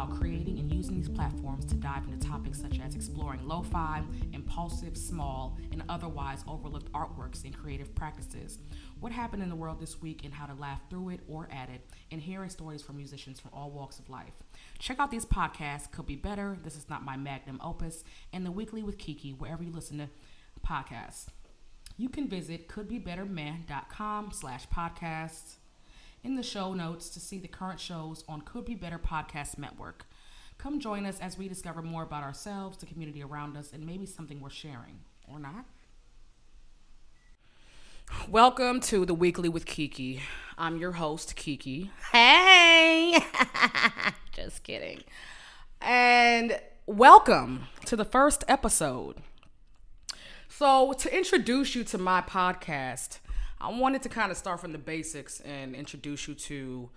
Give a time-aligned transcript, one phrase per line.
[0.00, 4.02] about creating and using these platforms to dive into topics such as exploring lo fi,
[4.32, 8.58] impulsive, small, and otherwise overlooked artworks and creative practices,
[9.00, 11.68] what happened in the world this week and how to laugh through it or at
[11.68, 14.32] it, and hearing stories from musicians from all walks of life.
[14.78, 18.52] Check out these podcasts, Could Be Better, This Is Not My Magnum Opus, and The
[18.52, 20.08] Weekly with Kiki, wherever you listen to
[20.66, 21.26] podcasts.
[21.98, 25.56] You can visit couldbebettermeh.com slash podcasts
[26.22, 30.06] in the show notes to see the current shows on Could Be Better Podcast Network.
[30.58, 34.06] Come join us as we discover more about ourselves, the community around us, and maybe
[34.06, 35.64] something worth sharing or not.
[38.28, 40.20] Welcome to the Weekly with Kiki.
[40.58, 41.90] I'm your host, Kiki.
[42.12, 43.18] Hey!
[44.32, 45.04] Just kidding.
[45.80, 49.22] And welcome to the first episode
[50.60, 53.20] so, to introduce you to my podcast,
[53.60, 56.90] I wanted to kind of start from the basics and introduce you to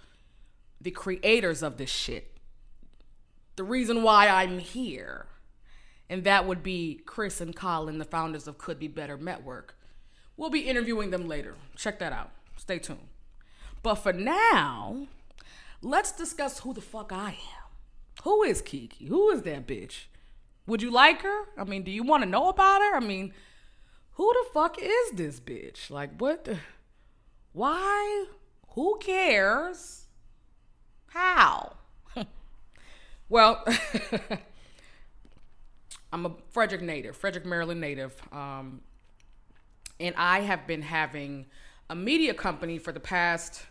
[0.79, 2.37] the creators of this shit.
[3.55, 5.27] The reason why I'm here.
[6.09, 9.75] And that would be Chris and Colin, the founders of Could Be Better Network.
[10.37, 11.55] We'll be interviewing them later.
[11.75, 12.31] Check that out.
[12.57, 13.07] Stay tuned.
[13.81, 15.07] But for now,
[15.81, 17.63] let's discuss who the fuck I am.
[18.23, 19.05] Who is Kiki?
[19.05, 20.05] Who is that bitch?
[20.65, 21.43] Would you like her?
[21.57, 22.95] I mean, do you want to know about her?
[22.95, 23.33] I mean,
[24.13, 25.89] who the fuck is this bitch?
[25.89, 26.45] Like, what?
[26.45, 26.57] The,
[27.51, 28.25] why?
[28.69, 30.05] Who cares?
[31.07, 31.73] How?
[33.29, 33.63] well,
[36.13, 38.13] I'm a Frederick native, Frederick, Maryland native.
[38.31, 38.81] Um,
[39.99, 41.45] and I have been having
[41.89, 43.63] a media company for the past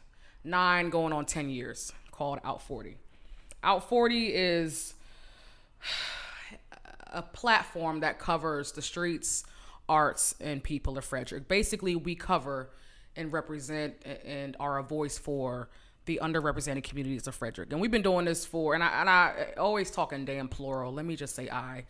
[0.44, 2.96] nine, going on 10 years called Out 40.
[3.62, 4.94] Out 40 is
[7.12, 9.44] a platform that covers the streets
[9.88, 11.48] arts and people of Frederick.
[11.48, 12.70] Basically, we cover
[13.16, 13.94] and represent
[14.24, 15.68] and are a voice for
[16.06, 17.72] the underrepresented communities of Frederick.
[17.72, 20.92] And we've been doing this for, and I, and I always talk in damn plural.
[20.92, 21.84] Let me just say I.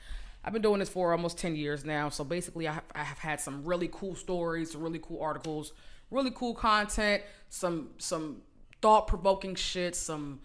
[0.45, 2.09] I've been doing this for almost 10 years now.
[2.09, 5.73] So basically, I have, I have had some really cool stories, really cool articles,
[6.11, 8.43] really cool content, some some
[8.83, 10.41] thought provoking shit, some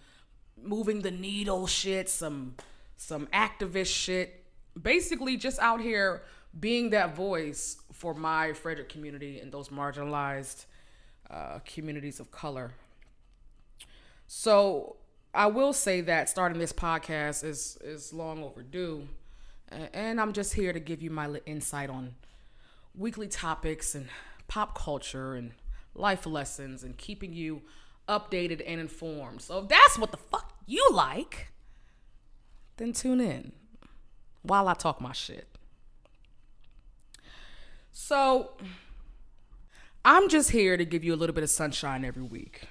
[0.62, 2.56] moving the needle shit, some
[2.96, 4.46] some activist shit.
[4.80, 6.22] Basically, just out here
[6.60, 10.66] being that voice for my Frederick community and those marginalized
[11.30, 12.72] uh, communities of color.
[14.28, 14.98] So
[15.34, 19.08] I will say that starting this podcast is is long overdue,
[19.70, 22.16] and I'm just here to give you my insight on
[22.96, 24.08] weekly topics and
[24.48, 25.52] pop culture and
[25.94, 27.62] life lessons and keeping you
[28.08, 29.42] updated and informed.
[29.42, 31.52] So if that's what the fuck you like,
[32.78, 33.52] then tune in
[34.42, 35.48] while I talk my shit.
[38.00, 38.52] So
[40.06, 42.62] I'm just here to give you a little bit of sunshine every week,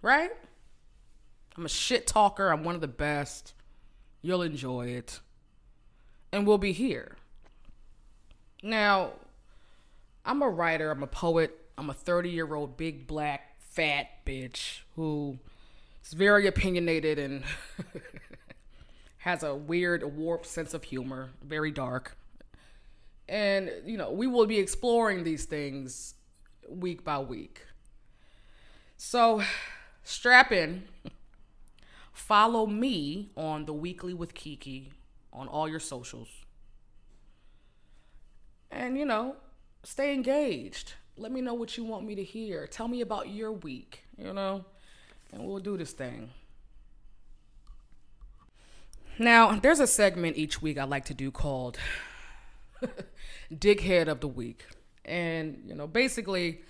[0.00, 0.30] right?
[1.54, 2.48] I'm a shit talker.
[2.48, 3.52] I'm one of the best.
[4.22, 5.20] You'll enjoy it.
[6.32, 7.18] And we'll be here.
[8.62, 9.10] Now,
[10.24, 14.80] I'm a writer, I'm a poet, I'm a 30 year old big black fat bitch
[14.96, 15.38] who
[16.02, 17.44] is very opinionated and
[19.18, 22.16] has a weird warped sense of humor, very dark.
[23.30, 26.14] And, you know, we will be exploring these things
[26.68, 27.64] week by week.
[28.96, 29.42] So
[30.02, 30.82] strap in.
[32.12, 34.90] Follow me on the Weekly with Kiki
[35.32, 36.28] on all your socials.
[38.68, 39.36] And, you know,
[39.84, 40.94] stay engaged.
[41.16, 42.66] Let me know what you want me to hear.
[42.66, 44.64] Tell me about your week, you know,
[45.32, 46.30] and we'll do this thing.
[49.20, 51.78] Now, there's a segment each week I like to do called
[53.52, 54.64] dickhead of the week.
[55.04, 56.60] And, you know, basically,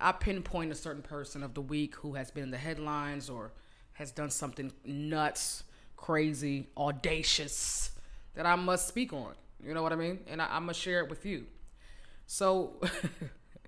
[0.00, 3.52] I pinpoint a certain person of the week who has been in the headlines or
[3.94, 5.64] has done something nuts,
[5.96, 7.90] crazy, audacious
[8.34, 9.34] that I must speak on.
[9.64, 10.20] You know what I mean?
[10.26, 11.46] And I, am going to share it with you.
[12.26, 12.80] So,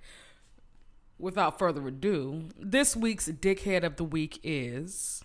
[1.19, 5.23] without further ado, this week's dickhead of the week is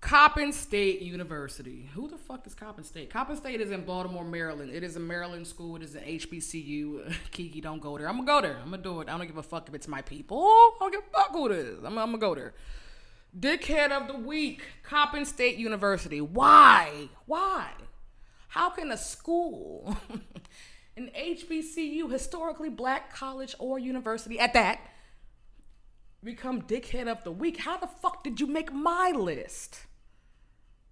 [0.00, 1.90] Coppin State University.
[1.94, 3.10] Who the fuck is Coppin State?
[3.10, 4.70] Coppin State is in Baltimore, Maryland.
[4.72, 5.74] It is a Maryland school.
[5.76, 7.12] It is an HBCU.
[7.32, 8.08] Kiki, don't go there.
[8.08, 8.58] I'm gonna go there.
[8.62, 9.08] I'm gonna do it.
[9.08, 10.38] I don't give a fuck if it's my people.
[10.38, 11.78] I don't give a fuck who it is.
[11.78, 12.54] I'm, I'm gonna go there.
[13.38, 16.20] Dickhead of the week, Coppin State University.
[16.20, 17.08] Why?
[17.26, 17.68] Why?
[18.48, 19.96] How can a school,
[20.96, 24.80] an HBCU, historically black college or university at that,
[26.24, 27.58] become dickhead of the week?
[27.58, 29.87] How the fuck did you make my list?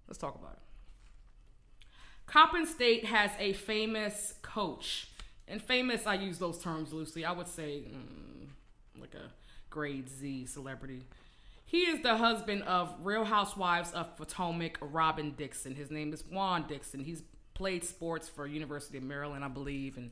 [0.07, 1.87] Let's talk about it.
[2.25, 5.09] Coppin State has a famous coach.
[5.47, 7.23] And famous, I use those terms loosely.
[7.23, 8.47] I would say mm,
[8.99, 9.31] like a
[9.69, 11.03] grade Z celebrity.
[11.65, 15.75] He is the husband of Real Housewives of Potomac, Robin Dixon.
[15.75, 17.03] His name is Juan Dixon.
[17.03, 20.11] He's played sports for University of Maryland, I believe, and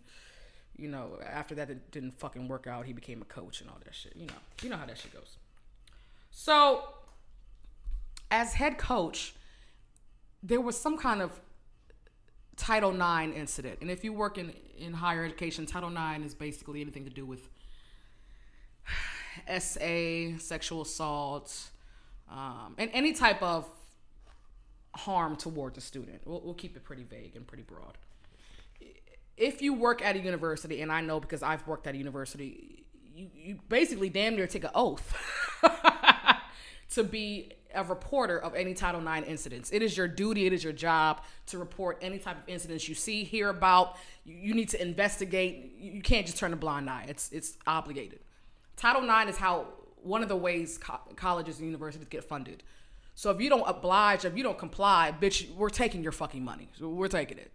[0.78, 2.86] you know, after that it didn't fucking work out.
[2.86, 4.14] He became a coach and all that shit.
[4.16, 5.38] You know, you know how that shit goes.
[6.32, 6.84] So,
[8.30, 9.34] as head coach,
[10.46, 11.40] there was some kind of
[12.56, 16.82] Title IX incident, and if you work in in higher education, Title IX is basically
[16.82, 17.50] anything to do with
[19.60, 21.72] SA, sexual assault,
[22.30, 23.68] um, and any type of
[24.96, 26.22] harm toward the student.
[26.26, 27.98] We'll, we'll keep it pretty vague and pretty broad.
[29.38, 32.86] If you work at a university, and I know because I've worked at a university,
[33.14, 35.14] you, you basically damn near take an oath
[36.92, 39.72] to be a reporter of any Title IX incidents.
[39.72, 42.96] It is your duty, it is your job to report any type of incidents you
[42.96, 43.98] see, hear about.
[44.24, 45.76] You, you need to investigate.
[45.80, 47.06] You can't just turn a blind eye.
[47.08, 48.20] It's it's obligated.
[48.76, 49.68] Title IX is how
[50.02, 52.64] one of the ways co- colleges and universities get funded.
[53.16, 56.68] So if you don't oblige, if you don't comply, bitch, we're taking your fucking money.
[56.80, 57.52] We're taking it.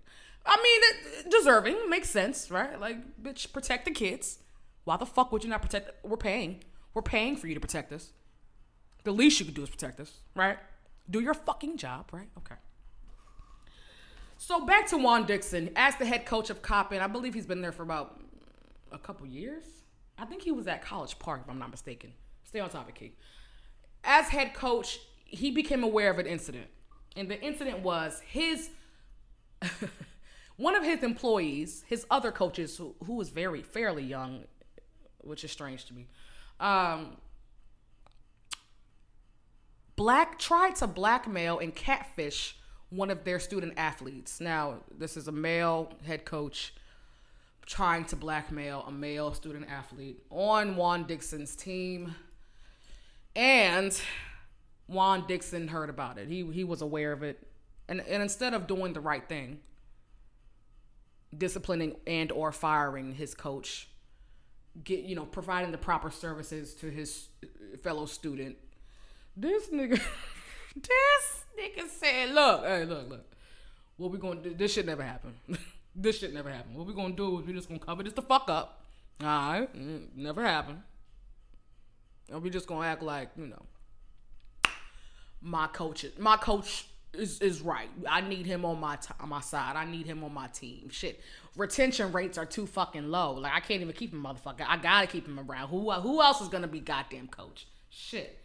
[0.46, 2.80] I mean, it, deserving makes sense, right?
[2.80, 4.38] Like, bitch, protect the kids.
[4.84, 6.04] Why the fuck would you not protect?
[6.04, 6.64] We're paying.
[6.94, 8.10] We're paying for you to protect us.
[9.04, 10.58] The least you can do is protect us, right?
[11.08, 12.28] Do your fucking job, right?
[12.38, 12.56] Okay.
[14.36, 17.00] So back to Juan Dixon as the head coach of Coppin.
[17.00, 18.20] I believe he's been there for about
[18.92, 19.64] a couple years.
[20.18, 22.12] I think he was at College Park, if I'm not mistaken.
[22.44, 23.12] Stay on topic, Key.
[24.04, 26.66] As head coach, he became aware of an incident.
[27.16, 28.70] And the incident was his
[30.56, 34.44] one of his employees, his other coaches, who, who was very fairly young,
[35.18, 36.06] which is strange to me,
[36.60, 37.16] um,
[40.00, 42.56] black tried to blackmail and catfish
[42.88, 44.40] one of their student athletes.
[44.40, 46.72] Now, this is a male head coach
[47.66, 52.14] trying to blackmail a male student athlete on Juan Dixon's team.
[53.36, 54.00] And
[54.86, 56.28] Juan Dixon heard about it.
[56.28, 57.46] He he was aware of it.
[57.86, 59.58] And and instead of doing the right thing,
[61.36, 63.90] disciplining and or firing his coach,
[64.82, 67.28] get you know, providing the proper services to his
[67.82, 68.56] fellow student.
[69.36, 70.00] This nigga
[70.76, 73.26] this nigga said, "Look, hey, look, look.
[73.96, 74.54] What we to do?
[74.54, 75.34] This shit never happened.
[75.94, 76.76] this shit never happened.
[76.76, 78.80] What we to do is we just to cover this the fuck up.
[79.20, 79.76] All right?
[79.76, 80.80] Mm, never happened.
[82.30, 83.62] And we just to act like, you know,
[85.42, 87.90] my coach is, my coach is, is right.
[88.08, 89.76] I need him on my t- on my side.
[89.76, 90.88] I need him on my team.
[90.90, 91.20] Shit,
[91.56, 93.32] retention rates are too fucking low.
[93.32, 94.64] Like I can't even keep him, motherfucker.
[94.66, 95.68] I gotta keep him around.
[95.68, 97.66] Who who else is gonna be goddamn coach?
[97.90, 98.39] Shit.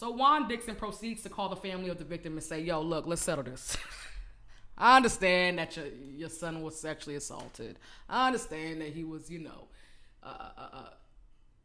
[0.00, 3.06] So Juan Dixon proceeds to call the family of the victim and say, "Yo, look,
[3.06, 3.76] let's settle this.
[4.78, 7.78] I understand that your your son was sexually assaulted.
[8.08, 9.68] I understand that he was, you know,
[10.22, 10.90] uh, uh, uh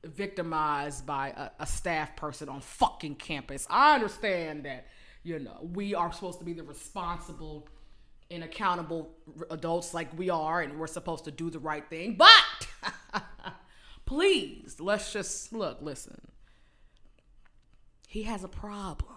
[0.04, 3.66] victimized by a, a staff person on fucking campus.
[3.70, 4.88] I understand that,
[5.24, 7.70] you know, we are supposed to be the responsible
[8.30, 9.16] and accountable
[9.50, 12.18] adults like we are, and we're supposed to do the right thing.
[12.18, 12.92] But
[14.06, 16.20] please, let's just look, listen.
[18.16, 19.12] He has a problem.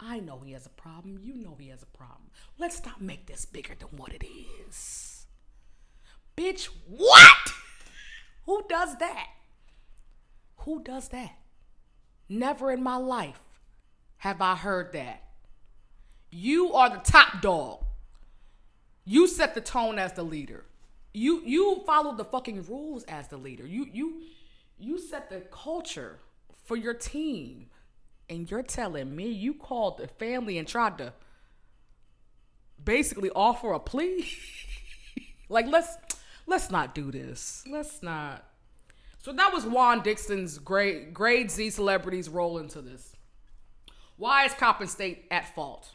[0.00, 1.20] I know he has a problem.
[1.22, 2.30] You know he has a problem.
[2.56, 4.24] Let's not make this bigger than what it
[4.66, 5.26] is.
[6.34, 7.52] Bitch, what?
[8.46, 9.26] Who does that?
[10.60, 11.36] Who does that?
[12.26, 13.38] Never in my life
[14.16, 15.22] have I heard that.
[16.30, 17.84] You are the top dog.
[19.04, 20.64] You set the tone as the leader.
[21.12, 23.66] You you follow the fucking rules as the leader.
[23.66, 24.22] You you
[24.78, 26.20] you set the culture
[26.64, 27.66] for your team.
[28.28, 31.12] And you're telling me you called the family and tried to
[32.82, 34.28] basically offer a plea?
[35.48, 35.96] like let's
[36.46, 37.64] let's not do this.
[37.70, 38.44] Let's not
[39.26, 43.16] so that was Juan Dixon's grade grade Z celebrities roll into this.
[44.16, 45.92] Why is Coppin State at fault?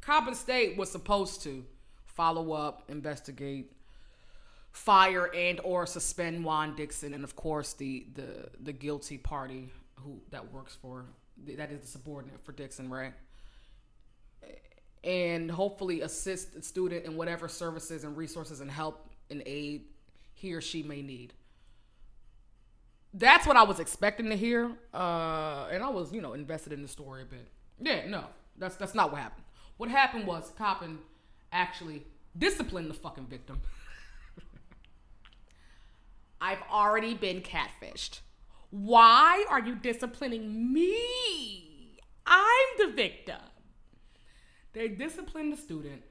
[0.00, 1.64] Coppin State was supposed to
[2.06, 3.72] follow up, investigate,
[4.72, 9.68] fire and or suspend Juan Dixon, and of course the the the guilty party
[10.04, 11.06] who that works for
[11.56, 13.14] that is the subordinate for Dixon, right?
[15.02, 19.84] And hopefully assist the student in whatever services and resources and help and aid
[20.34, 21.32] he or she may need
[23.14, 26.82] that's what I was expecting to hear, uh, and I was, you know, invested in
[26.82, 27.48] the story a bit.
[27.80, 28.24] Yeah, no,
[28.56, 29.44] that's that's not what happened.
[29.78, 30.98] What happened was Coppin
[31.52, 32.04] actually
[32.38, 33.60] disciplined the fucking victim.
[36.40, 38.20] I've already been catfished.
[38.70, 41.98] Why are you disciplining me?
[42.26, 43.40] I'm the victim.
[44.72, 46.02] They disciplined the student,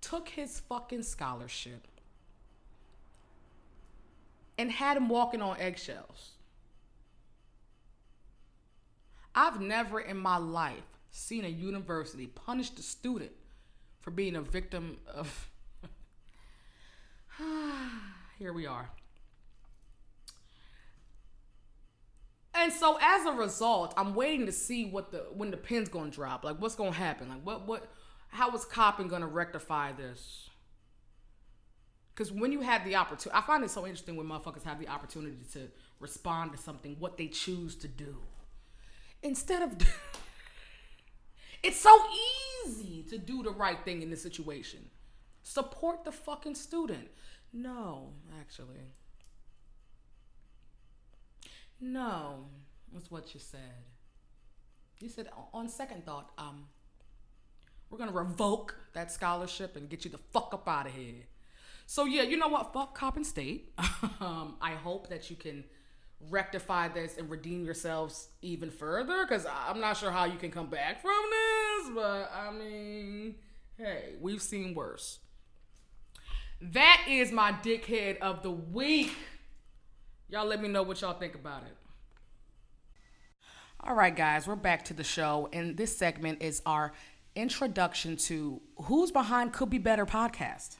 [0.00, 1.86] took his fucking scholarship,
[4.56, 6.30] and had him walking on eggshells.
[9.34, 13.32] I've never in my life seen a university punish the student
[14.00, 15.50] for being a victim of.
[18.38, 18.90] Here we are.
[22.54, 26.10] And so as a result, I'm waiting to see what the when the pin's gonna
[26.10, 26.44] drop.
[26.44, 27.28] Like what's gonna happen?
[27.28, 27.88] Like what what
[28.28, 30.50] how is Coppin gonna rectify this?
[32.14, 34.88] Because when you have the opportunity, I find it so interesting when motherfuckers have the
[34.88, 35.68] opportunity to
[35.98, 38.18] respond to something, what they choose to do.
[39.22, 39.72] Instead of,
[41.62, 41.96] it's so
[42.66, 44.78] easy to do the right thing in this situation.
[45.42, 47.08] Support the fucking student.
[47.52, 48.92] No, actually.
[51.80, 52.46] No,
[52.92, 53.60] was what you said.
[55.00, 56.66] You said on second thought, um,
[57.90, 61.24] we're gonna revoke that scholarship and get you the fuck up out of here.
[61.86, 62.72] So yeah, you know what?
[62.72, 63.72] Fuck Coppin State.
[64.20, 65.64] um, I hope that you can
[66.30, 70.68] rectify this and redeem yourselves even further because I'm not sure how you can come
[70.68, 73.34] back from this, but I mean,
[73.76, 75.18] hey, we've seen worse.
[76.60, 79.12] That is my dickhead of the week.
[80.28, 81.76] Y'all let me know what y'all think about it.
[83.80, 86.92] All right, guys, we're back to the show, and this segment is our
[87.36, 90.76] introduction to Who's Behind Could Be Better podcast.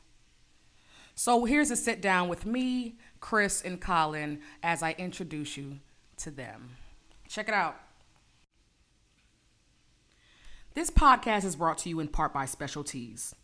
[1.14, 5.80] So here's a sit down with me, Chris, and Colin as I introduce you
[6.18, 6.76] to them.
[7.28, 7.76] Check it out.
[10.72, 13.34] This podcast is brought to you in part by Special Tees.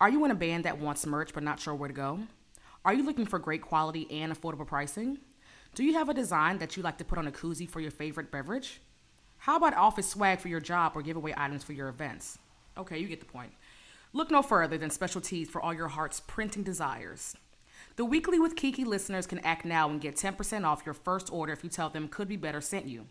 [0.00, 2.20] Are you in a band that wants merch but not sure where to go?
[2.84, 5.18] Are you looking for great quality and affordable pricing?
[5.78, 7.92] Do you have a design that you like to put on a koozie for your
[7.92, 8.80] favorite beverage?
[9.36, 12.40] How about office swag for your job or giveaway items for your events?
[12.76, 13.52] Okay, you get the point.
[14.12, 17.36] Look no further than Special Tees for all your heart's printing desires.
[17.94, 21.52] The Weekly with Kiki listeners can act now and get 10% off your first order
[21.52, 23.06] if you tell them Could Be Better sent you.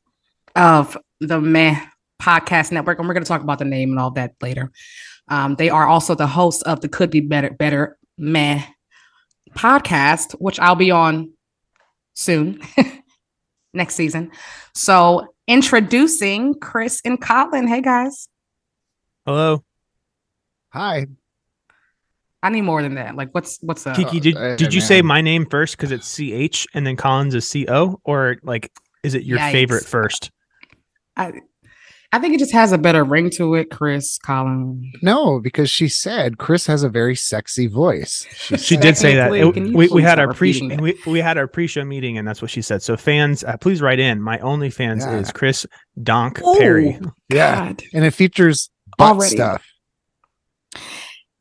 [0.54, 1.80] of the Meh
[2.20, 2.98] Podcast Network.
[2.98, 4.70] And we're going to talk about the name and all that later.
[5.28, 8.62] Um, they are also the host of the Could Be Better, Better Meh
[9.54, 11.32] podcast, which I'll be on
[12.14, 12.60] soon,
[13.74, 14.30] next season.
[14.74, 17.66] So, introducing Chris and Colin.
[17.66, 18.28] Hey, guys.
[19.26, 19.64] Hello.
[20.70, 21.06] Hi.
[22.42, 23.16] I need more than that.
[23.16, 23.96] Like, what's what's up?
[23.96, 24.88] Kiki, did, uh, did you man.
[24.88, 28.70] say my name first because it's CH and then Collins is CO, or like
[29.02, 29.52] is it your Yikes.
[29.52, 30.30] favorite first?
[31.18, 31.32] I
[32.10, 34.90] I think it just has a better ring to it, Chris Colin.
[35.02, 38.26] No, because she said Chris has a very sexy voice.
[38.34, 39.30] She, she did say that.
[39.34, 42.50] It, we, we had our pre we, we had our pre-show meeting, and that's what
[42.50, 42.82] she said.
[42.82, 44.22] So fans, uh, please write in.
[44.22, 45.18] My only fans yeah.
[45.18, 45.66] is Chris
[46.02, 46.98] Donk Ooh, Perry.
[47.28, 49.36] Yeah, and it features butt Already.
[49.36, 49.66] stuff.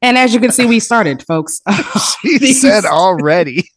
[0.01, 1.61] And as you can see, we started, folks.
[2.21, 3.69] she said already.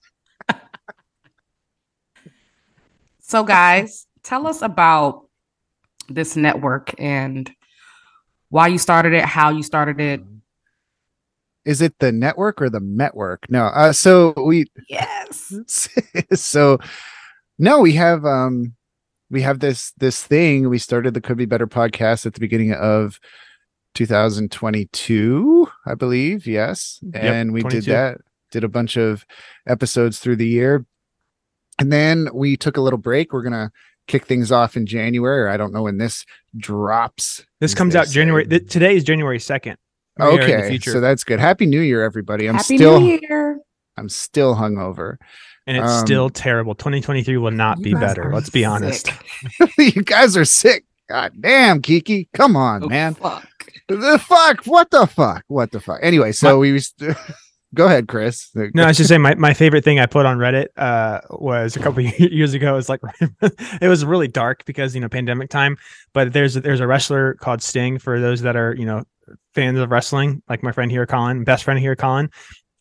[3.20, 5.29] so, guys, tell us about
[6.10, 7.50] this network and
[8.48, 10.20] why you started it, how you started it.
[11.64, 13.48] Is it the network or the network?
[13.50, 13.66] No.
[13.66, 15.88] Uh, so we yes.
[16.34, 16.78] so
[17.58, 18.74] no, we have um
[19.30, 20.68] we have this this thing.
[20.68, 23.20] We started the Could Be Better podcast at the beginning of
[23.94, 26.46] 2022, I believe.
[26.46, 27.80] Yes, yep, and we 22.
[27.80, 28.18] did that.
[28.50, 29.24] Did a bunch of
[29.68, 30.84] episodes through the year,
[31.78, 33.32] and then we took a little break.
[33.32, 33.70] We're gonna
[34.10, 36.26] kick things off in January, or I don't know when this
[36.56, 37.44] drops.
[37.60, 38.46] This comes out January.
[38.46, 39.76] Th- today is January second.
[40.20, 41.40] Okay, so that's good.
[41.40, 42.48] Happy New Year, everybody.
[42.48, 43.18] I'm Happy still
[43.96, 45.16] I'm still hungover.
[45.66, 46.74] And it's um, still terrible.
[46.74, 48.30] 2023 will not be better.
[48.32, 49.12] Let's be honest.
[49.78, 50.84] you guys are sick.
[51.08, 52.28] God damn, Kiki.
[52.34, 53.14] Come on, oh, man.
[53.14, 53.46] Fuck.
[53.88, 54.64] The fuck.
[54.64, 55.44] What the fuck?
[55.48, 56.00] What the fuck?
[56.02, 56.80] Anyway, so My- we
[57.74, 58.50] Go ahead, Chris.
[58.74, 61.80] No, I should say my, my favorite thing I put on Reddit uh, was a
[61.80, 62.72] couple years ago.
[62.72, 63.00] It was like
[63.80, 65.76] it was really dark because you know pandemic time.
[66.12, 69.04] But there's there's a wrestler called Sting for those that are you know
[69.54, 72.30] fans of wrestling, like my friend here, Colin, best friend here, Colin.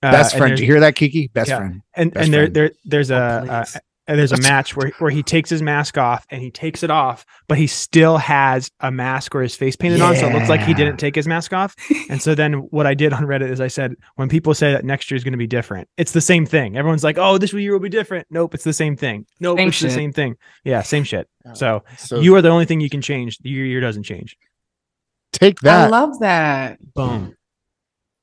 [0.01, 0.55] Uh, best friend.
[0.55, 1.27] Do you hear that, Kiki?
[1.27, 1.57] Best yeah.
[1.57, 1.81] friend.
[1.95, 3.65] And best and there there there's oh, a,
[4.09, 6.89] and there's a match where where he takes his mask off and he takes it
[6.89, 10.49] off, but he still has a mask or his face painted on, so it looks
[10.49, 11.75] like he didn't take his mask off.
[12.09, 14.83] And so then what I did on Reddit is I said, when people say that
[14.83, 16.75] next year is going to be different, it's the same thing.
[16.75, 19.27] Everyone's like, "Oh, this year will be different." Nope, it's the same thing.
[19.39, 20.35] Nope, Same it's the same thing.
[20.63, 21.27] Yeah, same shit.
[21.53, 23.37] So So you are the only thing you can change.
[23.43, 24.35] Your year doesn't change.
[25.31, 25.85] take that.
[25.85, 26.79] I love that.
[26.95, 27.35] Boom.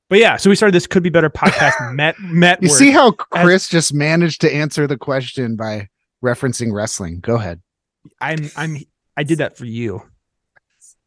[0.09, 1.73] But yeah, so we started this could be better podcast.
[1.93, 2.61] met met.
[2.61, 5.89] you see how Chris just managed to answer the question by
[6.23, 7.19] referencing wrestling.
[7.19, 7.61] Go ahead.
[8.21, 8.77] I'm I'm
[9.17, 10.01] I did that for you.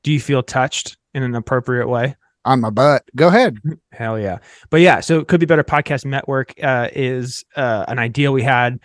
[0.03, 2.17] Do you feel touched in an appropriate way?
[2.45, 3.05] On my butt.
[3.15, 3.59] Go ahead.
[3.93, 4.39] Hell yeah.
[4.71, 8.81] But yeah, so could be better podcast network uh, is uh, an idea we had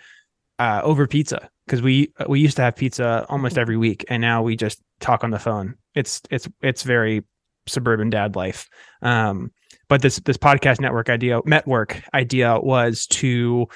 [0.58, 4.42] uh, over pizza because we we used to have pizza almost every week and now
[4.42, 5.74] we just talk on the phone.
[5.94, 7.24] It's it's it's very
[7.66, 8.68] suburban dad life.
[9.02, 9.50] Um,
[9.88, 13.66] but this this podcast network idea network idea was to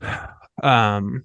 [0.62, 1.24] um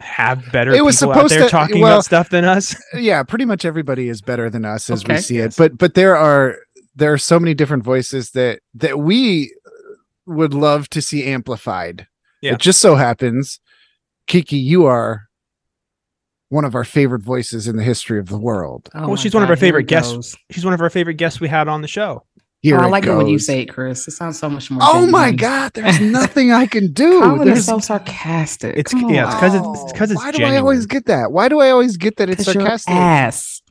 [0.00, 2.74] have better It was people out supposed there to- talking well, about stuff than us.
[2.94, 5.20] yeah, pretty much everybody is better than us as we Okay.
[5.22, 5.54] see it.
[5.56, 6.56] But but there are
[6.96, 9.54] there are so many different voices that that we
[10.26, 12.06] would love to see amplified.
[12.40, 12.54] Yeah.
[12.54, 13.60] It just so happens,
[14.26, 15.28] Kiki, you are
[16.52, 18.90] one of our favorite voices in the history of the world.
[18.94, 20.12] Oh Well, my she's one of our favorite guests.
[20.12, 20.36] goes.
[20.50, 22.24] She's one of our favorite guests we had on the show.
[22.60, 24.06] Here Oh, I it like it when you say it, Chris.
[24.06, 24.80] It sounds so much more.
[24.84, 25.36] Oh my genuine.
[25.36, 27.20] god, there's nothing I can do.
[27.20, 28.76] Colin There's is so sarcastic.
[28.76, 29.32] It's- Come yeah, on.
[29.32, 31.32] it's 'cause it's- because it's Why do I always get that?
[31.32, 32.94] Why do I always get that It's you're sarcastic?
[32.94, 33.62] ass.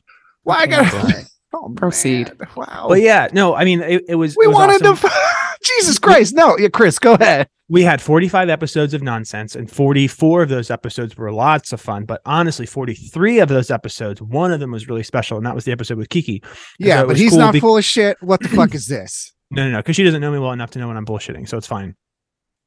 [0.42, 2.32] Why I Okay, gotta oh, Proceed.
[2.38, 2.48] man.
[2.56, 2.86] Wow.
[2.88, 5.08] But yeah, no, I mean it, it was we it was wanted awesome.
[5.08, 5.14] to
[5.62, 6.34] Jesus Christ.
[6.34, 7.48] No, yeah, Chris, go ahead.
[7.68, 12.04] we had 45 episodes of nonsense and 44 of those episodes were lots of fun
[12.04, 15.64] but honestly 43 of those episodes one of them was really special and that was
[15.64, 16.50] the episode with kiki so
[16.80, 18.18] Yeah, but he's cool not be- full of shit.
[18.20, 19.32] What the fuck is this?
[19.50, 21.48] no no no because she doesn't know me well enough to know when i'm bullshitting
[21.48, 21.94] so it's fine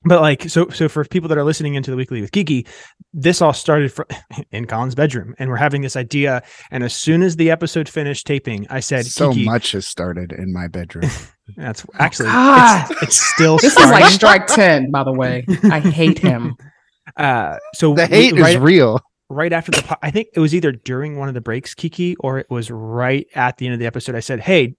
[0.06, 2.66] but like so so for people that are listening into the weekly with kiki
[3.14, 4.04] this all started fr-
[4.52, 6.42] in colin's bedroom and we're having this idea
[6.72, 10.52] and as soon as the episode finished taping i said so much has started in
[10.54, 11.10] my bedroom.
[11.56, 12.90] that's actually God.
[12.92, 15.46] it's, it's still This is like strike 10, by the way.
[15.64, 16.56] I hate him.
[17.18, 19.00] uh so The we- hate right- is real.
[19.30, 22.16] right after the po- I think it was either during one of the breaks, Kiki,
[22.18, 24.16] or it was right at the end of the episode.
[24.16, 24.76] I said, "Hey,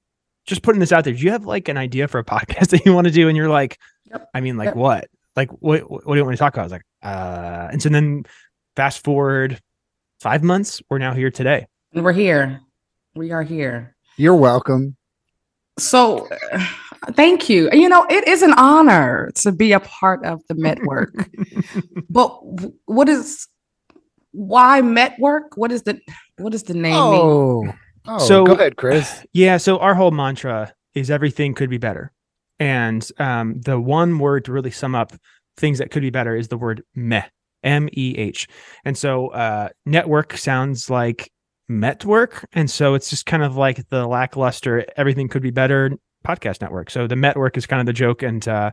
[0.46, 1.12] just putting this out there.
[1.14, 3.37] Do you have like an idea for a podcast that you want to do?" And
[3.37, 3.79] you're like,
[4.11, 4.29] Yep.
[4.35, 4.76] "I mean, like Yep.
[4.76, 5.09] what?
[5.37, 5.88] Like what?
[5.90, 8.24] What do you want to talk about?" I was like, "Uh," and so then
[8.74, 9.61] fast forward
[10.20, 11.66] five months, we're now here today.
[11.92, 12.61] And we're here.
[13.14, 13.94] We are here.
[14.16, 14.96] You're welcome.
[15.79, 16.67] So, uh,
[17.12, 17.69] thank you.
[17.73, 21.15] You know, it is an honor to be a part of the network.
[22.11, 22.31] but
[22.87, 23.47] what is
[24.33, 25.57] why network?
[25.57, 26.01] What is the
[26.39, 26.93] what is the name?
[26.93, 26.95] mean?
[26.95, 27.73] Oh,
[28.07, 29.25] oh, So- go ahead, Chris.
[29.33, 29.57] Yeah.
[29.59, 32.12] So our whole mantra is everything could be better.
[32.59, 35.12] And um, the one word to really sum up
[35.59, 37.25] things that could be better is the word meh,
[37.62, 38.49] M E H.
[38.87, 41.31] And so uh, network sounds like
[41.70, 42.44] mehtwork.
[42.52, 45.92] And so it's just kind of like the lackluster, everything could be better
[46.26, 46.90] podcast network.
[46.90, 48.22] So the network is kind of the joke.
[48.22, 48.72] And uh,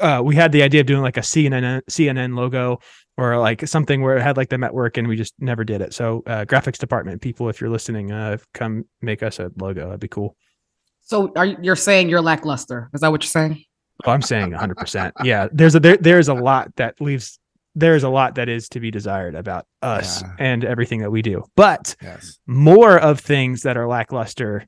[0.00, 2.80] uh, we had the idea of doing like a CNN, CNN logo
[3.16, 5.94] or like something where it had like the network and we just never did it.
[5.94, 9.86] So uh, graphics department people, if you're listening, uh, come make us a logo.
[9.86, 10.36] That'd be cool.
[11.02, 12.90] So, are you, you're saying you're lackluster?
[12.92, 13.62] Is that what you're saying?
[14.04, 14.76] Oh, I'm saying 100.
[14.76, 17.38] percent Yeah, there's a there, there's a lot that leaves.
[17.78, 20.28] There's a lot that is to be desired about us Yeah.
[20.38, 22.38] and everything that we do, but Yes.
[22.46, 24.64] more of things that are lackluster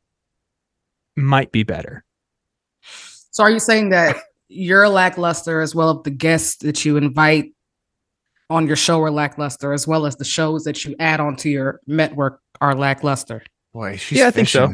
[1.17, 2.05] might be better.
[3.31, 4.17] So, are you saying that
[4.49, 7.55] you're lackluster as well as the guests that you invite
[8.51, 11.81] on your show are lackluster, as well as the shows that you add onto your
[11.87, 13.43] network are lackluster?
[13.73, 14.69] Boy, she's Yeah, I think so.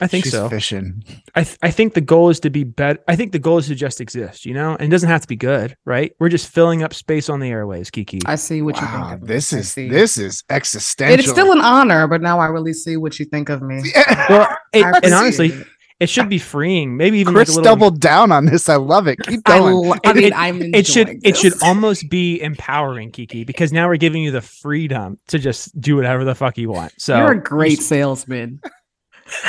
[0.00, 0.04] Fishing.
[0.04, 0.48] I think She's so.
[0.48, 1.04] Fishing.
[1.34, 2.98] I th- I think the goal is to be better.
[3.08, 5.28] I think the goal is to just exist, you know, and it doesn't have to
[5.28, 6.12] be good, right?
[6.18, 8.20] We're just filling up space on the airways, Kiki.
[8.26, 8.92] I see what you think.
[8.92, 9.88] Wow, Of this I is see.
[9.88, 11.14] this is existential.
[11.14, 13.82] It is still an honor, but now I really see what you think of me.
[13.94, 14.26] Yeah.
[14.28, 15.66] well, it- and honestly, it.
[16.00, 16.96] it should be freeing.
[16.96, 18.68] Maybe even Chris like a little doubled down on this.
[18.68, 19.18] I love it.
[19.22, 19.74] Keep I, going.
[19.74, 23.44] lo- I It- mean, it- I'm it should enjoying it should almost be empowering kiki
[23.44, 26.92] because now we're giving you the freedom to just do whatever the fuck you want
[26.98, 28.60] so You're a great salesman.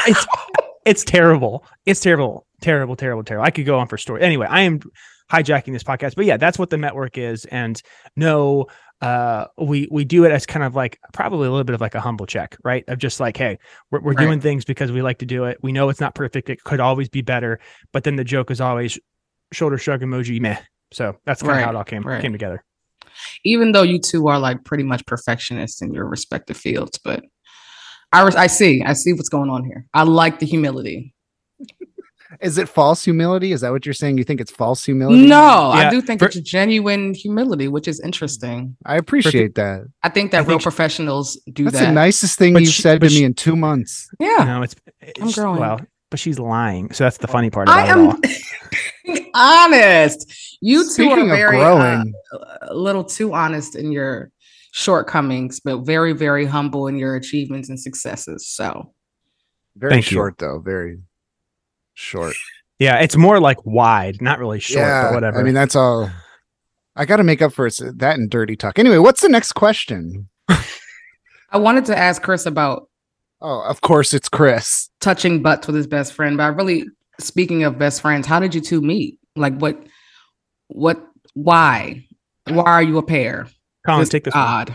[0.08, 0.26] It's
[0.86, 1.66] it's terrible.
[1.86, 2.46] It's terrible.
[2.62, 3.46] Terrible terrible terrible.
[3.46, 4.22] I could go on for story.
[4.22, 4.80] Anyway i am
[5.32, 7.46] hijacking this podcast but yeah that's what the network is.
[7.46, 7.82] And
[8.16, 8.68] no
[9.02, 11.96] uh we we do it as kind of like probably a little bit of like
[11.96, 12.84] a humble check right?
[12.88, 13.58] Of just like hey
[13.90, 14.26] we're, we're Right.
[14.26, 15.58] doing things because we like to do it.
[15.64, 16.50] We know it's not perfect.
[16.50, 17.60] It could always be better.
[17.94, 19.00] But then the joke is always
[19.52, 20.58] shoulder shrug emoji meh.
[20.94, 22.22] So that's kind of how it all came right.
[22.22, 22.64] came together.
[23.44, 27.24] Even though you two are like pretty much perfectionists in your respective fields, but
[28.14, 29.86] I I see I see what's going on here.
[29.94, 31.14] I like the humility.
[32.40, 33.52] Is it false humility?
[33.52, 34.18] Is that what you're saying?
[34.18, 35.28] You think it's false humility?
[35.28, 38.78] No, Yeah, I do think for- it's genuine humility, which is interesting.
[38.86, 39.82] I appreciate that.
[40.02, 41.86] I think that I real think- professionals do That's that.
[41.88, 44.10] the nicest thing But you've she- said to but me in two months.
[44.20, 44.44] yeah.
[44.46, 45.60] No, it's, it's growing.
[45.60, 46.92] well, but she's lying.
[46.94, 48.16] So that's the funny part about I it all.
[49.06, 50.58] am honest.
[50.62, 52.38] You two Speaking are of very growing, uh,
[52.70, 54.32] a little too honest in your
[54.72, 58.48] shortcomings, but very, very humble in your achievements and successes.
[58.48, 58.92] So
[59.76, 60.16] very Thank you.
[60.16, 61.00] short though, very
[61.94, 62.36] short.
[62.80, 65.40] Yeah, it's more like wide, not really short, but whatever.
[65.40, 66.10] I mean, that's all.
[66.96, 68.80] I got to make up for it, that and dirty talk.
[68.80, 70.28] Anyway, what's the next question?
[70.50, 72.90] I wanted to ask Chris about
[73.42, 74.90] Oh, of course, it's Chris.
[75.00, 76.86] touching butts with his best friend, but I really,
[77.20, 79.18] speaking of best friends, how did you two meet?
[79.36, 79.84] Like, what,
[80.68, 81.04] what,
[81.34, 82.06] why,
[82.48, 83.48] why are you a pair?
[83.86, 84.34] Colin, take this.
[84.36, 84.68] one.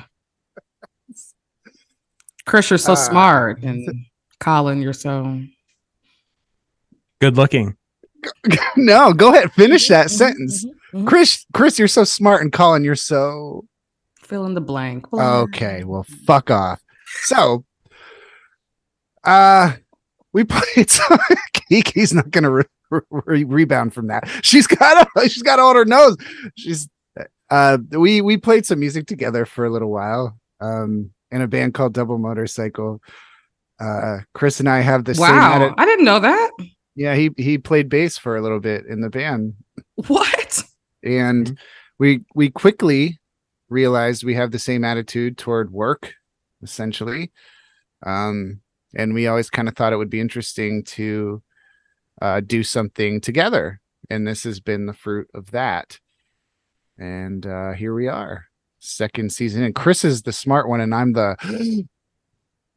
[2.47, 3.89] Chris, you're so Uh, smart, and
[4.41, 5.43] Colin, you're so.
[7.21, 7.77] Good looking.
[8.77, 10.65] no, go ahead, finish that Mhm, sentence.
[10.65, 10.71] mhm,
[11.03, 11.07] mhm.
[11.07, 13.65] Chris, Chris, you're so smart, and Colin, you're so
[14.23, 15.07] Fill in the blank.
[15.13, 15.85] okay.
[15.85, 16.81] Well, fuck off.
[17.23, 17.65] So,
[19.25, 19.75] uh,
[20.33, 20.91] we played.
[20.91, 21.19] Some,
[21.71, 22.65] Kiki's not gonna re-
[23.11, 24.29] re- rebound from that.
[24.43, 26.17] She's got a, She's got to hold her nose.
[26.57, 26.89] She's.
[27.51, 30.39] Uh, we we played some music together for a little while.
[30.61, 33.01] Um, in a band called Double Motorcycle.
[33.81, 35.23] Uh, Chris and I have the same.
[35.23, 36.51] Wow, I didn't know that.
[36.95, 39.55] yeah, he he played bass for a little bit in the band.
[40.07, 40.63] What?
[41.03, 41.59] and
[41.99, 43.19] we we quickly
[43.69, 46.15] realized we have the same attitude toward work
[46.63, 47.31] essentially
[48.05, 48.61] um
[48.97, 51.43] and we always kind of thought it would be interesting to
[52.23, 53.81] uh do something together
[54.11, 55.99] and this has been the fruit of that
[56.99, 58.45] and uh here we are
[58.79, 61.37] second season and chris is the smart one and i'm the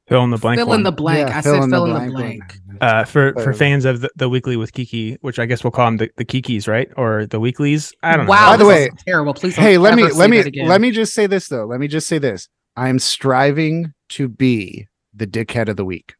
[0.08, 0.58] Fill in the blank.
[0.58, 0.80] fill one.
[0.80, 1.30] in the blank.
[1.30, 2.10] Yeah, I said fill in the one.
[2.10, 2.58] blank.
[2.82, 5.86] uh, for for fans of the, the weekly with Kiki, which I guess we'll call
[5.86, 6.90] them the, the Kikis, right?
[6.98, 7.94] Or the weeklies.
[8.02, 8.32] I don't know.
[8.32, 8.54] Wow.
[8.54, 9.36] By the way- terrible.
[9.36, 9.56] Please.
[9.56, 12.08] Don't hey let me let me let me just say this though let me just
[12.08, 16.16] say this i'm striving to be the dickhead of the week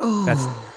[0.00, 0.75] That's- Oh, gosh.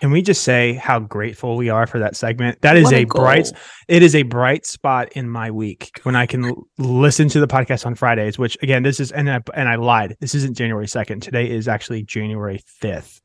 [0.00, 2.60] Can we just say how grateful we are for that segment?
[2.62, 3.50] That is What a bright.
[3.88, 7.84] It is a bright spot in my week when I can listen to the podcast
[7.84, 8.38] on Fridays.
[8.38, 10.16] Which again, this is and I, and I lied.
[10.20, 11.22] This isn't January second.
[11.22, 13.20] Today is actually January fifth.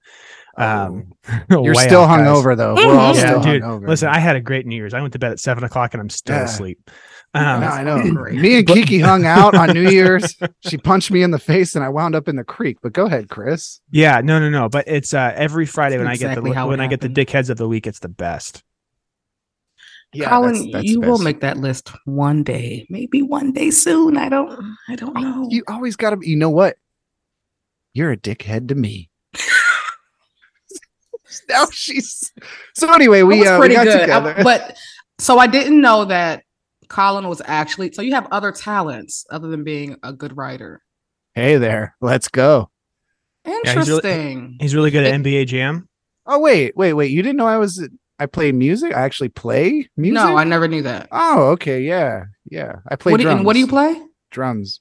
[0.57, 1.13] Um,
[1.49, 2.27] you're still off, guys.
[2.27, 3.15] hungover though we're all.
[3.15, 3.61] Yeah, still dude.
[3.61, 4.93] hungover Listen, I had a great New Year's.
[4.93, 6.43] I went to bed at seven o'clock and I'm still Yeah.
[6.45, 6.89] asleep.
[7.35, 8.11] No, Um, I know.
[8.13, 8.39] Great.
[8.39, 10.35] Me and Kiki hung out on New Year's.
[10.67, 12.77] She punched me in the face and I wound up in the creek.
[12.83, 13.81] But go ahead, Chris.
[13.89, 14.69] Yeah, no, no, no.
[14.69, 17.01] But it's uh every Friday when Exactly I get the how it when I get
[17.01, 18.63] the dickheads of the week, it's the best.
[20.21, 24.15] Colin, you will make that list one day, maybe one day soon.
[24.15, 24.75] I don't.
[24.87, 25.47] I don't know.
[25.49, 26.19] You always got to.
[26.21, 26.77] You know what?
[27.93, 29.09] You're a dickhead to me.
[31.49, 32.31] now she's.
[32.75, 33.95] So anyway, we was uh, we pretty got good.
[33.95, 34.35] I- together.
[34.43, 34.77] but
[35.19, 36.42] so I didn't know that
[36.93, 37.91] Colin was actually.
[37.91, 40.81] So you have other talents other than being a good writer.
[41.33, 42.69] hey there, let's go.
[43.43, 44.57] he's really- Interesting.
[44.61, 45.89] He's really good at It- NBA Jam.
[46.25, 47.11] Oh wait, wait, wait!
[47.11, 47.85] You didn't know I was.
[48.19, 48.93] I play music.
[48.95, 50.13] I actually play music.
[50.13, 51.07] no, I never knew that.
[51.11, 52.75] Oh, okay, yeah, yeah.
[52.87, 53.45] I play What do, you, drums.
[53.45, 53.99] what do you play?
[54.31, 54.79] Drums.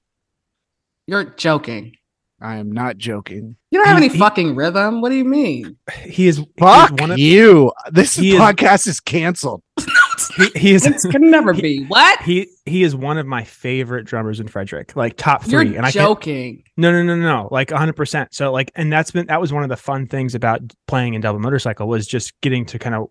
[1.06, 1.96] You're joking.
[2.40, 3.56] I am not joking.
[3.70, 5.00] You don't have He- any he- fucking rhythm.
[5.00, 5.76] What do you mean?
[6.04, 7.72] He is he is Fuck one of you!
[7.90, 9.62] This he is- podcast is canceled.
[10.30, 11.84] he, he is It can never be.
[11.84, 12.22] What?
[12.22, 15.86] he he is one of my favorite drummers in Frederick, like top 3 You're and
[15.86, 16.62] I can joking.
[16.76, 17.48] No, no, no, no, no.
[17.50, 18.28] Like 100%.
[18.32, 21.20] So like and that's been that was one of the fun things about playing in
[21.20, 23.08] double motorcycle was just getting to kind of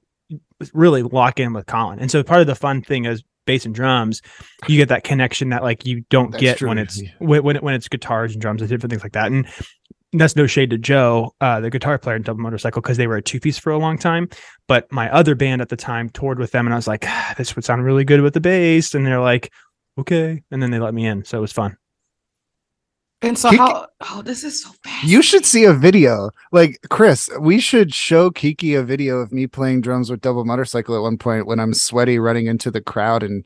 [0.73, 1.99] really lock in with Colin.
[1.99, 4.21] And so part of the fun thing is bass and drums,
[4.67, 6.69] you get that connection that like you don't That's get true.
[6.69, 9.31] when it's when when, it, when it's guitars and drums and different things like that.
[9.31, 9.47] And
[10.13, 13.17] that's no shade to Joe, uh, the guitar player in Double Motorcycle, because they were
[13.17, 14.27] a two piece for a long time.
[14.67, 17.33] But my other band at the time toured with them, and I was like, ah,
[17.37, 18.93] this would sound really good with the bass.
[18.93, 19.51] And they're like,
[19.97, 20.43] okay.
[20.51, 21.23] And then they let me in.
[21.23, 21.77] So it was fun.
[23.23, 23.87] And so Kick- how?
[24.09, 25.03] Oh, this is so fast.
[25.07, 26.31] You should see a video.
[26.51, 30.95] Like Chris, we should show Kiki a video of me playing drums with double motorcycle
[30.95, 33.45] at one point when I'm sweaty running into the crowd and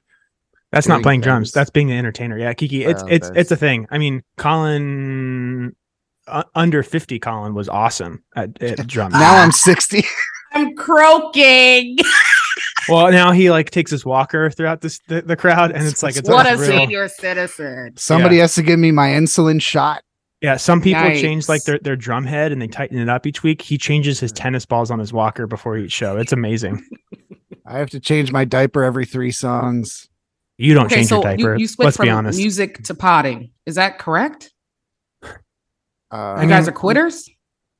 [0.71, 1.51] That's not doing playing drums.
[1.51, 2.37] That's being the entertainer.
[2.39, 2.85] Yeah, Kiki.
[2.85, 3.85] It's Well, it's that's- it's a thing.
[3.91, 5.75] I mean, Colin
[6.27, 7.19] uh, under fifty.
[7.19, 9.13] Colin was awesome at, at drums.
[9.13, 10.03] now I'm 60.
[10.53, 11.97] I'm croaking.
[12.89, 16.15] well, now he like takes his walker throughout this the, the crowd, and it's like
[16.15, 16.65] it's what a real.
[16.69, 17.93] senior citizen.
[17.97, 20.01] Somebody has to give me my insulin shot.
[20.41, 23.41] Yeah, some people change like their their drum head and they tighten it up each
[23.43, 23.61] week.
[23.61, 26.17] He changes his tennis balls on his walker before each show.
[26.17, 26.85] It's amazing.
[27.65, 30.07] I have to change my diaper every three songs.
[30.57, 31.55] You don't Okay, change so your diaper.
[31.55, 32.37] you, you switch Let's from be honest.
[32.37, 33.51] music to potting.
[33.65, 34.53] Is that correct?
[36.15, 37.29] Uh, You guys are quitters.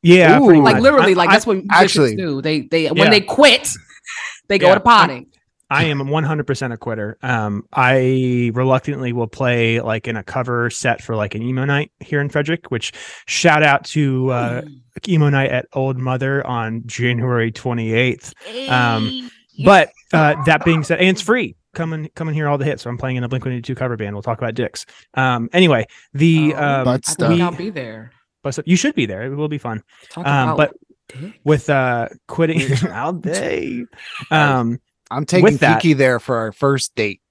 [0.04, 0.62] Yeah, Ooh.
[0.62, 2.42] Like literally, I- like I- that's what musicians actually- do.
[2.42, 2.92] They they Yeah.
[2.92, 3.70] when they quit,
[4.50, 4.76] they go Yeah.
[4.76, 5.28] to potting.
[5.68, 7.18] I am 100% a quitter.
[7.24, 11.92] Um, I reluctantly will play like in a cover set for like an emo night
[12.02, 12.94] here in Frederick, which
[13.26, 14.62] shout out to uh,
[15.08, 18.32] emo night at Old Mother on January 28th.
[18.70, 19.32] Um,
[19.66, 21.56] But uh, that being said, and it's free.
[21.74, 22.84] Come and come and hear all the hits.
[22.84, 24.14] So I'm playing in a Blink 182 cover band.
[24.16, 24.86] We'll talk about dicks.
[25.16, 27.30] Um, anyway, the Oh, um, Butt I stuff.
[27.30, 28.12] think I'll be there.
[28.56, 29.24] But you should be there.
[29.24, 29.84] It will be fun.
[30.10, 30.76] Talk Um, about but
[31.20, 31.38] dicks.
[31.44, 33.86] with uh quitting all day,
[34.32, 34.80] um,
[35.12, 37.22] I'm taking that- Kiki there for our first date.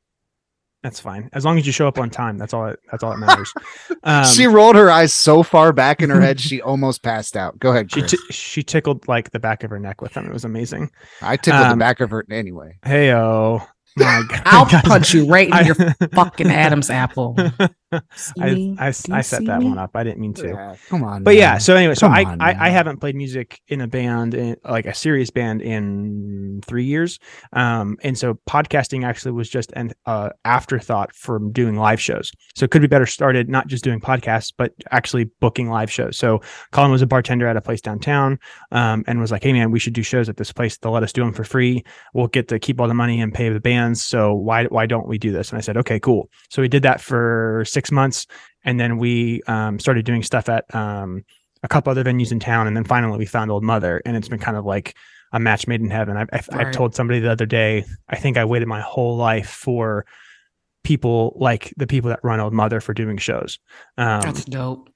[0.83, 2.37] that's fine as long as you show up on time.
[2.39, 2.67] That's all.
[2.67, 3.53] It, that's all that matters.
[4.07, 7.59] Um, she rolled her eyes so far back in her head she almost passed out.
[7.59, 10.27] Go ahead, She t- she tickled like the back of her neck with them.
[10.27, 10.91] It was amazing.
[11.23, 12.77] I tickled the um, back of her anyway.
[12.85, 13.63] Hey oh
[13.97, 14.43] my god!
[14.45, 15.77] I'll punch you right in your
[16.13, 17.35] fucking Adam's apple.
[18.15, 18.87] See I.
[18.87, 19.67] I, I set that me?
[19.67, 19.91] one up.
[19.95, 20.49] I didn't mean to.
[20.49, 21.23] Yeah, come on.
[21.23, 22.73] But yeah, so anyway, so I, on, I I man.
[22.73, 27.19] haven't played music in a band in like a serious band in three years,
[27.53, 32.31] um, and so podcasting actually was just an uh, afterthought from doing live shows.
[32.55, 36.17] So it could be better started not just doing podcasts, but actually booking live shows.
[36.17, 36.41] So
[36.73, 38.39] Colin was a bartender at a place downtown,
[38.73, 40.77] um, and was like, "Hey man, we should do shows at this place.
[40.79, 41.85] They'll let us do them for free.
[42.13, 44.05] We'll get to keep all the money and pay the bands.
[44.05, 46.83] So why why don't we do this?" And I said, "Okay, cool." So we did
[46.83, 48.27] that for six months
[48.65, 51.23] and then we um, started doing stuff at um,
[51.63, 54.29] a couple other venues in town and then finally we found old mother and it's
[54.29, 54.95] been kind of like
[55.33, 56.17] a match made in heaven.
[56.17, 59.49] I've, I've, I've told somebody the other day i think i waited my whole life
[59.49, 60.07] for
[60.83, 63.59] people like the people that run old mother for doing shows.
[63.99, 64.91] Um, That's dope.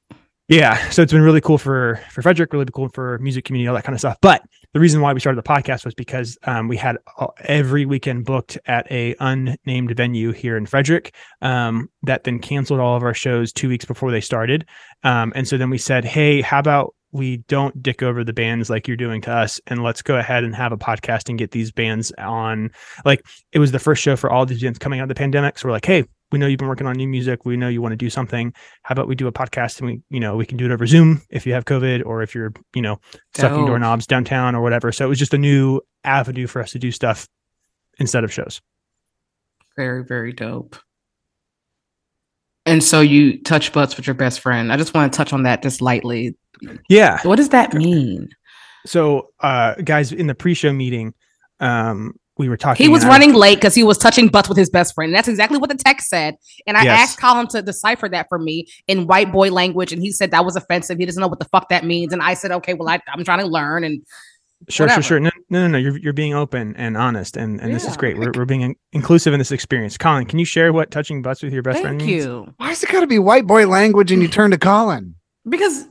[0.49, 3.75] yeah so it's been really cool for for frederick really cool for music community all
[3.75, 4.17] that kind of stuff.
[4.23, 4.43] But
[4.75, 8.25] the reason why we started the podcast was because um, we had uh, every weekend
[8.25, 13.15] booked at a unnamed venue here in frederick um, that then canceled all of our
[13.15, 14.67] shows two weeks before they started.
[15.05, 18.69] Um, and so then we said hey how about we don't dick over the bands
[18.69, 21.53] like you're doing to us and let's go ahead and have a podcast and get
[21.53, 22.71] these bands on.
[23.07, 25.59] Like it was the first show for all these bands coming out of the pandemic
[25.59, 27.81] so we're like hey we know you've been working on new music we know you
[27.83, 30.45] want to do something how about we do a podcast and we you know we
[30.47, 33.01] can do it over zoom if you have covid or if you're you know
[33.37, 33.67] sucking Dope.
[33.69, 36.91] doorknobs downtown or whatever so it was just a new avenue for us to do
[36.93, 37.29] stuff
[37.99, 38.61] instead of shows
[39.77, 40.77] Very, very dope.
[42.67, 44.71] And so you touch butts with your best friend.
[44.73, 46.37] I just want to touch on that just lightly.
[46.89, 48.29] yeah What does that mean?
[48.87, 51.13] so uh guys in the pre-show meeting
[51.61, 54.49] um we were talking He was and I running late because he was touching butts
[54.49, 55.11] with his best friend.
[55.11, 56.37] and That's exactly what the text said.
[56.67, 57.01] And I Yes.
[57.11, 60.45] asked Colin to decipher that for me in white boy language, and he said that
[60.45, 60.99] was offensive.
[60.99, 62.13] He doesn't know what the fuck that means.
[62.13, 63.85] And I said, okay, well, I, I'm trying to learn.
[63.85, 64.03] And
[64.69, 65.03] Sure, Whatever.
[65.03, 65.21] sure, sure.
[65.21, 65.79] No, no, no, no.
[65.79, 68.19] You're you're being open and honest, and and this is great.
[68.19, 69.97] We're we're being in- inclusive in this experience.
[69.97, 72.25] Colin, can you share what touching butts with your best friend thank means?
[72.25, 72.53] you.
[72.57, 75.15] Why is it got to be white boy language and you turn to Colin?
[75.49, 75.87] Because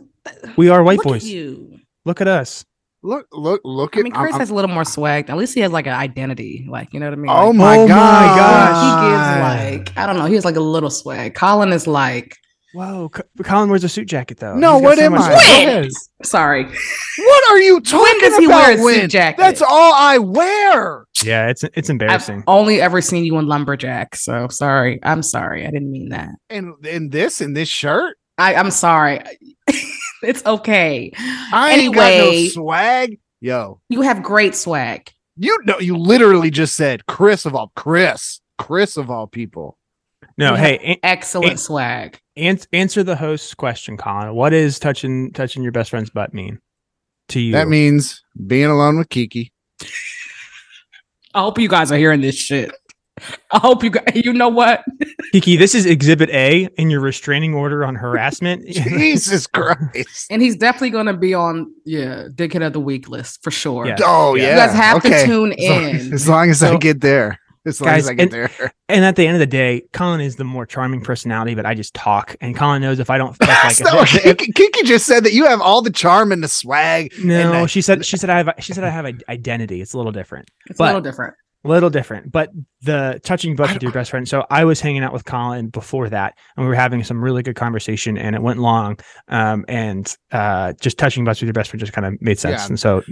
[0.57, 1.23] We are white look boys.
[1.23, 1.79] At you.
[2.03, 2.65] Look at us.
[3.03, 4.03] Look, look, look I at.
[4.03, 5.29] mean, I'm- Chris I'm- has a little more swag.
[5.29, 6.65] At least he has like an identity.
[6.69, 7.29] Like, you know what I mean?
[7.31, 8.83] oh Like, my Oh my god!
[8.83, 11.35] he gives like, I don't know, he has like a little swag.
[11.35, 12.35] Colin is like,
[12.73, 13.09] Whoa,
[13.43, 14.55] Colin wears a suit jacket though.
[14.55, 15.65] No, what so am much I?
[15.65, 15.89] When?
[16.23, 16.65] Sorry.
[16.65, 18.77] What are you talking does he about?
[18.79, 19.37] wear a suit jacket?
[19.39, 21.05] That's all I wear.
[21.23, 22.43] Yeah, it's it's I've embarrassing.
[22.45, 24.15] only ever seen you in lumberjack.
[24.15, 24.99] So sorry.
[25.01, 25.65] I'm sorry.
[25.65, 26.29] I didn't mean that.
[26.49, 29.21] And in this, in this shirt, I, I'm sorry.
[30.23, 31.11] it's okay.
[31.17, 33.19] I ain't got no swag.
[33.41, 35.11] Yo, You have great swag.
[35.35, 39.77] you know, you literally just said Chris of all Chris, Chris of all people.
[40.37, 42.19] no, you hey, an- Excellent It- swag.
[42.35, 44.33] ans- answer the host's question, Colin.
[44.33, 46.59] What is touching touching your best friend's butt mean
[47.29, 47.51] to you?
[47.53, 49.51] That means being alone with Kiki.
[51.33, 52.71] I hope you guys are hearing this shit.
[53.51, 54.83] I hope you guys, you know what?
[55.31, 58.67] Kiki, this is Exhibit A in your restraining order on harassment.
[58.67, 60.27] Jesus Christ.
[60.29, 63.85] And he's definitely going to be on, yeah, Dickhead of the Week list for sure.
[63.85, 63.95] Oh, yeah.
[64.05, 64.49] Oh yeah.
[64.51, 65.21] You guys have Okay.
[65.21, 66.13] to tune As long- in.
[66.13, 67.39] As long as I get there.
[67.65, 68.71] As long Guys, as I get and- there.
[68.87, 71.73] and at the end of the day, Colin is the more charming personality, but I
[71.73, 74.83] just talk, and Colin knows if I don't if, like That's if- if- Kiki, Kiki
[74.87, 77.11] just said that you have all the charm and the swag.
[77.21, 79.81] no, and she said she said I have she said I have an identity.
[79.81, 80.49] It's a little different.
[80.67, 81.33] It's But- a little different.
[81.67, 82.49] A little different, but
[82.81, 84.27] the touching butts I with your best friend.
[84.27, 87.43] So I was hanging out with Colin before that, and we were having some really
[87.43, 88.97] good conversation, and it went long.
[89.27, 92.61] Um, and uh, just touching butts with your best friend just kind of made sense.
[92.61, 92.67] Yeah.
[92.67, 93.03] And so,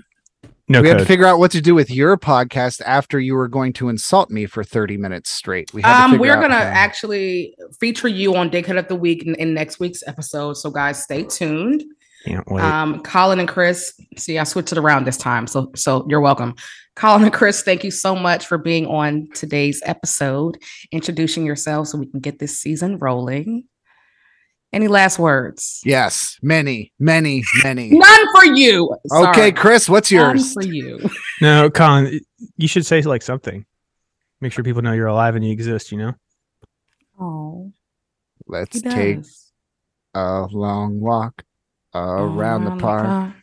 [0.69, 3.47] no we had to figure out what to do with your podcast after you were
[3.49, 5.73] going to insult me for 30 minutes straight.
[5.73, 8.95] We had to Um, figure we're gonna how- actually feature you on Dickhead of the
[8.95, 10.53] Week in, in next week's episode.
[10.53, 11.83] So guys, stay tuned.
[12.25, 12.63] Can't wait.
[12.63, 16.55] Um, Colin and Chris, see, I switched it around this time, so so you're welcome.
[16.95, 20.57] Colin and Chris, thank you so much for being on today's episode,
[20.91, 23.65] introducing yourselves so we can get this season rolling.
[24.71, 25.81] Any last words?
[25.85, 27.89] Yes, many, many, many.
[27.91, 28.95] None for you.
[29.07, 29.27] Sorry.
[29.29, 30.55] Okay, Chris, what's yours?
[30.55, 31.09] None for you.
[31.41, 32.19] no, Colin,
[32.57, 33.65] you should say like something.
[34.41, 35.91] Make sure people know you're alive and you exist.
[35.91, 36.13] You know.
[37.19, 37.71] Oh.
[38.47, 39.19] Let's take
[40.13, 41.43] a long walk
[41.93, 43.33] around, around the park,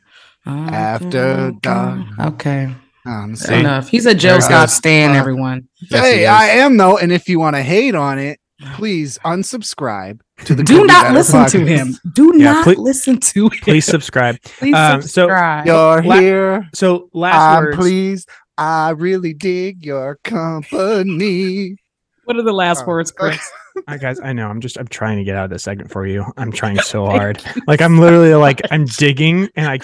[0.45, 0.73] the park.
[0.73, 2.07] after dark.
[2.21, 2.75] Okay.
[3.05, 3.89] Um, Enough.
[3.89, 5.69] He's a Jill Scott stan, uh, everyone.
[5.91, 8.39] Hey, I am though, and if you want to hate on it,
[8.75, 10.63] please unsubscribe to the.
[10.63, 11.51] Do not listen podcast.
[11.53, 11.99] to him.
[12.15, 13.59] Do yeah, not please, listen to him.
[13.63, 14.41] Please subscribe.
[14.45, 15.67] please um, subscribe.
[15.67, 16.69] So you're la- here.
[16.75, 17.77] So last words.
[17.77, 21.77] Please, I really dig your company.
[22.25, 23.41] What are the last uh, words, Chris?
[23.89, 26.07] Hi guys, I know I'm just I'm trying to get out of this segment for
[26.07, 26.25] you.
[26.37, 27.43] I'm trying so hard.
[27.67, 29.79] Like I'm literally like I'm digging and I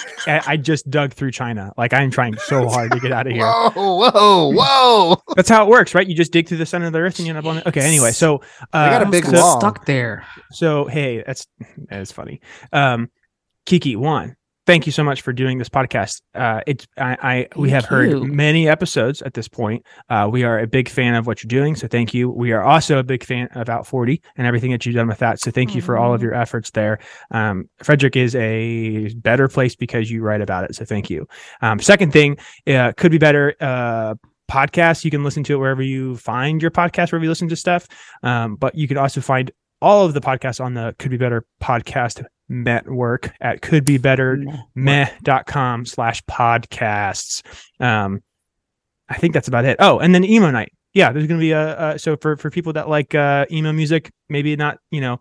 [0.47, 1.73] I just dug through China.
[1.77, 3.47] Like I'm trying so hard to get out of here.
[3.47, 5.23] Whoa, whoa, whoa.
[5.37, 6.07] That's how it works, right?
[6.07, 7.67] You just dig through the center of the earth and you end up on it.
[7.67, 10.25] Okay, anyway, so uh, I got a big so, wall stuck there.
[10.53, 11.47] So hey, that's
[11.89, 12.41] that's funny.
[12.73, 13.11] Um
[13.65, 14.37] Kiki, one,
[14.69, 16.21] thank you so much for doing this podcast.
[16.35, 19.85] Uh, it's I, I we have heard many episodes at this point.
[20.11, 22.29] Uh, we are a big fan of what you're doing, so thank you.
[22.29, 25.21] We are also a big fan of Out 40 and everything that you've done with
[25.21, 25.41] that.
[25.41, 25.79] So thank mm-hmm.
[25.79, 26.99] you for all of your efforts there.
[27.31, 30.75] Um, Frederick is a better place because you write about it.
[30.75, 31.27] So thank you.
[31.63, 33.55] Um, second thing, uh, could be better.
[33.61, 34.17] Uh,
[34.51, 37.55] podcast you can listen to it wherever you find your podcast wherever you listen to
[37.55, 37.87] stuff
[38.23, 39.51] um, but you can also find
[39.83, 44.43] all of the podcasts on the could be better podcast network at could be better
[44.75, 47.43] meh.com slash podcasts.
[47.81, 48.23] Um,
[49.09, 49.77] I think that's about it.
[49.79, 50.73] Oh, and then emo night.
[50.95, 53.73] Yeah, there's going to be a, a, so for, for people that like uh, emo
[53.73, 55.21] music, maybe not, you know,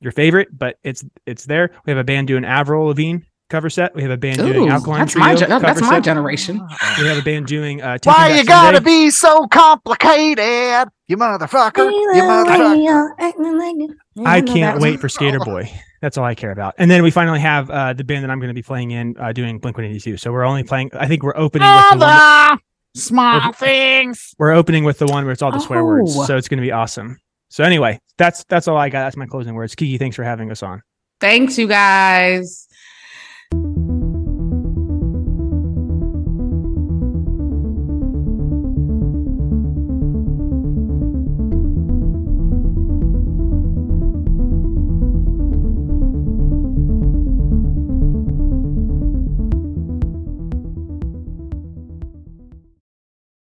[0.00, 1.70] your favorite, but it's, it's there.
[1.86, 3.94] We have a band doing Avril Lavigne cover set.
[3.94, 5.24] We have a band Ooh, doing Alkaline that's Trio.
[5.24, 6.60] My, ge- that's my generation.
[6.98, 7.82] We have a band doing.
[7.82, 11.90] Uh, Why you gotta be so complicated, you motherfucker?
[11.90, 13.94] You motherfucker.
[14.24, 15.70] I can't wait for Skater Boy.
[16.02, 16.74] That's all I care about.
[16.78, 19.16] And then we finally have uh, the band that I'm going to be playing in
[19.18, 20.18] uh, doing Blink 182.
[20.18, 20.90] So we're only playing.
[20.94, 22.58] I think we're opening with the one
[22.94, 24.34] small we're, things.
[24.38, 25.84] We're opening with the one where it's all the swear oh.
[25.84, 26.26] words.
[26.26, 27.18] So it's going to be awesome.
[27.48, 29.04] So anyway, that's that's all I got.
[29.04, 29.74] That's my closing words.
[29.74, 30.82] Kiki, thanks for having us on.
[31.20, 32.65] Thanks, you guys.